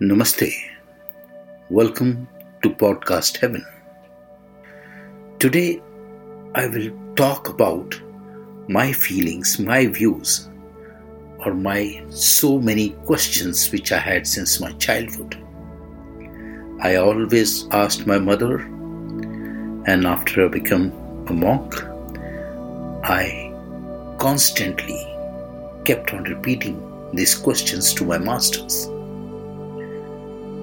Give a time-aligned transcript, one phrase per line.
[0.00, 0.52] Namaste.
[1.70, 2.28] Welcome
[2.62, 3.66] to Podcast Heaven.
[5.40, 5.82] Today
[6.54, 8.00] I will talk about
[8.68, 10.48] my feelings, my views,
[11.44, 15.36] or my so many questions which I had since my childhood.
[16.80, 18.60] I always asked my mother,
[19.88, 20.92] and after I became
[21.26, 21.74] a monk,
[23.02, 23.52] I
[24.18, 25.04] constantly
[25.84, 26.80] kept on repeating
[27.14, 28.88] these questions to my masters.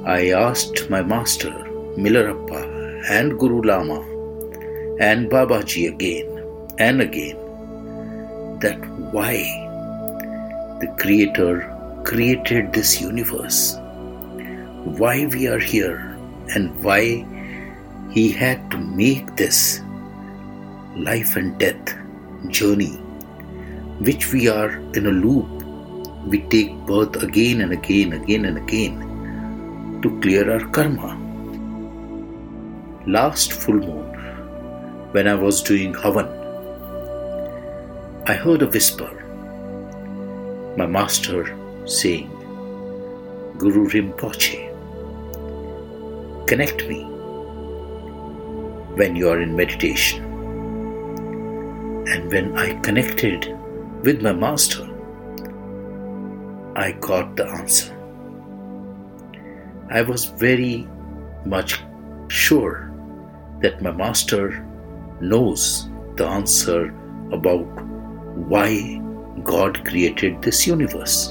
[0.08, 1.50] I asked my master,
[1.98, 4.02] Milarepa, and Guru Lama,
[5.00, 6.28] and Babaji again
[6.78, 7.38] and again
[8.59, 8.78] that
[9.12, 9.38] why
[10.80, 13.78] the Creator created this universe,
[15.00, 16.16] why we are here,
[16.53, 17.26] and why
[18.12, 19.81] He had to make this
[20.95, 21.98] life and death
[22.50, 22.94] journey,
[24.02, 25.50] which we are in a loop.
[26.28, 29.15] We take birth again and again, again and again
[30.05, 31.12] to clear our karma.
[33.08, 34.09] Last full moon,
[35.14, 36.28] when I was doing Havan,
[38.28, 39.09] I heard a whisper.
[40.78, 41.39] My master
[41.86, 42.30] saying,
[43.58, 44.61] Guru Rinpoche,
[46.45, 47.02] connect me
[49.02, 50.23] when you are in meditation.
[52.14, 53.58] And when I connected
[54.03, 54.88] with my master,
[56.76, 57.95] I got the answer.
[59.89, 60.88] I was very
[61.45, 61.80] much
[62.28, 62.91] sure
[63.61, 64.66] that my master
[65.22, 66.88] knows the answer
[67.31, 67.66] about
[68.53, 69.02] why
[69.44, 71.30] God created this universe.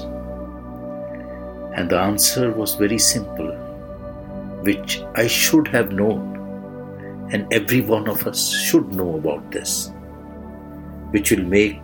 [1.75, 3.51] And the answer was very simple,
[4.61, 9.91] which I should have known, and every one of us should know about this,
[11.11, 11.81] which will make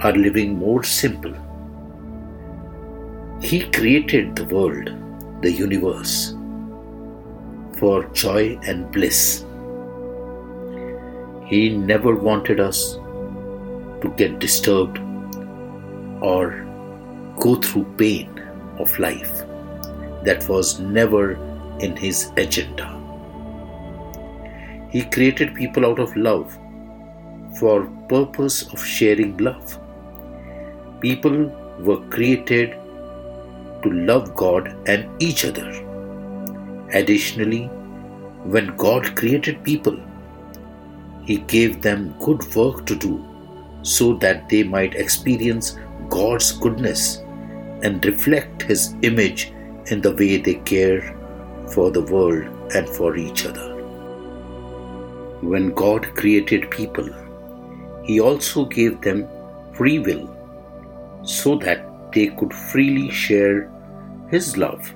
[0.00, 1.34] our living more simple.
[3.42, 4.90] He created the world
[5.42, 6.34] the universe
[7.78, 9.44] for joy and bliss.
[11.46, 12.94] He never wanted us
[14.02, 14.98] to get disturbed
[16.20, 16.64] or
[17.40, 18.42] go through pain
[18.78, 19.44] of life.
[20.24, 21.32] That was never
[21.78, 22.94] in his agenda.
[24.90, 26.58] He created people out of love
[27.58, 29.78] for purpose of sharing love.
[31.00, 31.46] People
[31.80, 32.76] were created
[33.88, 35.68] to love God and each other.
[36.92, 37.66] Additionally,
[38.54, 39.98] when God created people,
[41.24, 43.24] He gave them good work to do
[43.82, 45.78] so that they might experience
[46.08, 47.18] God's goodness
[47.82, 49.52] and reflect His image
[49.86, 51.14] in the way they care
[51.74, 52.44] for the world
[52.74, 53.74] and for each other.
[55.40, 57.08] When God created people,
[58.04, 59.28] He also gave them
[59.74, 60.34] free will
[61.22, 63.70] so that they could freely share
[64.30, 64.94] His love.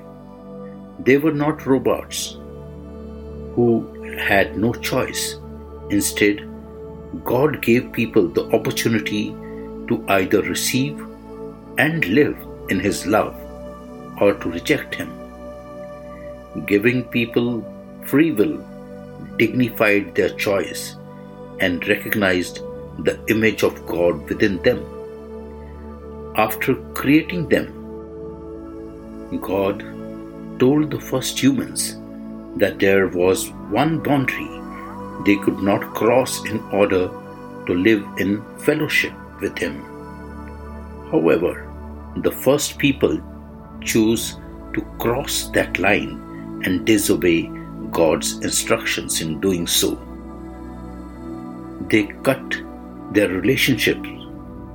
[0.98, 2.36] They were not robots
[3.54, 3.86] who
[4.18, 5.36] had no choice.
[5.90, 6.48] Instead,
[7.24, 9.30] God gave people the opportunity
[9.88, 10.98] to either receive
[11.78, 12.36] and live
[12.68, 13.34] in His love
[14.20, 15.12] or to reject Him.
[16.66, 17.64] Giving people
[18.06, 18.64] free will
[19.36, 20.96] dignified their choice
[21.60, 22.60] and recognized
[22.98, 24.84] the image of God within them
[26.36, 27.81] after creating them,
[29.40, 29.84] God
[30.58, 31.96] told the first humans
[32.56, 34.50] that there was one boundary
[35.24, 37.08] they could not cross in order
[37.66, 39.82] to live in fellowship with Him.
[41.10, 41.68] However,
[42.16, 43.20] the first people
[43.82, 44.36] choose
[44.74, 47.50] to cross that line and disobey
[47.90, 49.94] God's instructions in doing so.
[51.88, 52.56] They cut
[53.12, 54.08] their relationships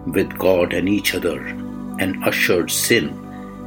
[0.06, 1.40] with God and each other
[2.00, 3.16] and ushered sin,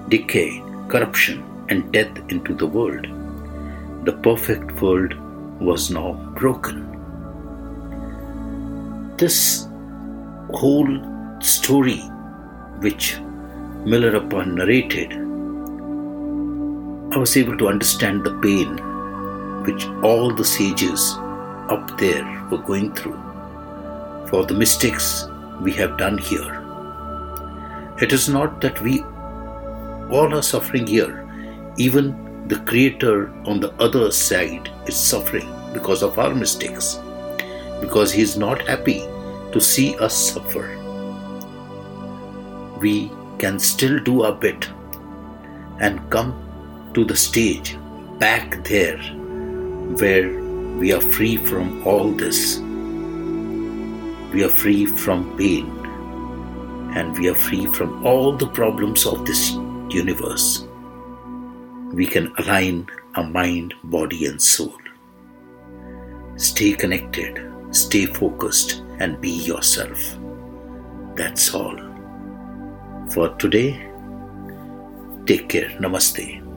[0.09, 3.06] decay, corruption, and death into the world.
[4.05, 5.15] The perfect world
[5.61, 6.78] was now broken.
[9.17, 9.69] This
[10.61, 10.93] whole
[11.41, 12.01] story,
[12.87, 13.19] which
[13.84, 15.12] Milarepa narrated,
[17.15, 18.78] I was able to understand the pain
[19.65, 21.15] which all the sages
[21.69, 23.19] up there were going through
[24.28, 25.27] for the mistakes
[25.60, 26.57] we have done here.
[28.01, 29.04] It is not that we
[30.10, 31.28] all are suffering here,
[31.77, 36.98] even the Creator on the other side is suffering because of our mistakes,
[37.80, 39.01] because He is not happy
[39.53, 40.77] to see us suffer.
[42.80, 44.68] We can still do our bit
[45.80, 46.34] and come
[46.95, 47.77] to the stage
[48.18, 48.98] back there
[50.01, 50.28] where
[50.78, 52.59] we are free from all this
[54.33, 55.66] we are free from pain
[56.95, 59.54] and we are free from all the problems of this
[59.92, 60.66] universe.
[61.92, 64.75] we can align our mind, body, and soul.
[66.37, 67.41] Stay connected,
[67.72, 70.16] stay focused, and be yourself.
[71.16, 71.77] That's all.
[73.13, 73.91] For today,
[75.27, 75.71] take care.
[75.81, 76.50] Namaste.